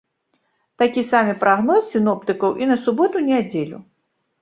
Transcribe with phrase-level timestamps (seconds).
[0.83, 3.77] Такі самы прагноз сіноптыкаў і на суботу-нядзелю.